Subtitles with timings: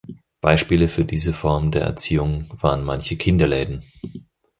[0.41, 3.83] Beispiele für diese Form der Erziehung waren manche „Kinderläden“.